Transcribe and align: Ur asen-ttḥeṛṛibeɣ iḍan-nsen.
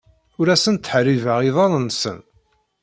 Ur 0.39 0.47
asen-ttḥeṛṛibeɣ 0.53 1.39
iḍan-nsen. 1.49 2.17